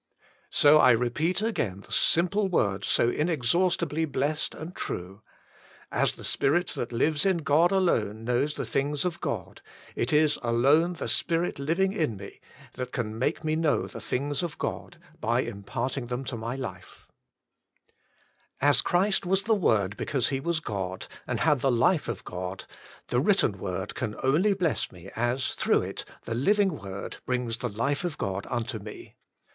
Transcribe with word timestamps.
So 0.49 0.79
I 0.79 0.89
repeat 0.93 1.43
again 1.43 1.81
the 1.81 1.91
simple 1.91 2.47
words 2.47 2.87
so 2.87 3.09
inexhaus 3.11 3.77
tibly 3.77 4.05
blessed 4.11 4.55
and 4.55 4.75
true. 4.75 5.21
As 5.91 6.13
the 6.13 6.23
Spirit 6.23 6.69
that 6.69 6.91
lives 6.91 7.23
in 7.23 7.37
God 7.43 7.71
alone 7.71 8.23
knows 8.23 8.55
the 8.55 8.65
things 8.65 9.05
of 9.05 9.21
God, 9.21 9.61
It 9.95 10.11
Is 10.11 10.39
alone 10.41 10.93
THE 10.93 11.07
Spirit 11.07 11.59
Living 11.59 11.93
in 11.93 12.17
Me^ 12.17 12.39
That 12.73 12.91
Can 12.91 13.19
Make 13.19 13.43
Me 13.43 13.55
Know 13.55 13.85
the 13.85 13.99
Things 13.99 14.41
of 14.41 14.57
God 14.57 14.97
by 15.19 15.43
Impaeting 15.45 16.07
Them 16.07 16.23
TO 16.25 16.35
My 16.35 16.55
Life 16.55 17.07
As 18.59 18.81
Christ 18.81 19.27
was 19.27 19.43
the 19.43 19.53
Word 19.53 19.97
because 19.97 20.29
He 20.29 20.39
was 20.39 20.59
God, 20.59 21.05
and 21.27 21.41
had 21.41 21.59
the 21.59 21.69
life 21.71 22.07
of 22.07 22.23
God, 22.23 22.65
the 23.09 23.19
written 23.21 23.59
word 23.59 23.93
can 23.93 24.15
only 24.23 24.55
bless 24.55 24.91
me 24.91 25.11
as, 25.15 25.53
through 25.53 25.83
it, 25.83 26.05
the 26.25 26.33
living 26.33 26.79
Word 26.79 26.79
The 26.83 26.89
Life 26.89 26.91
and 26.91 27.07
the 27.07 27.23
Light 27.23 27.23
95 27.25 27.25
brings 27.27 27.57
the 27.59 27.69
life 27.69 28.03
of 28.03 28.17
God 28.17 28.47
unto 28.49 28.79
me. 28.79 29.13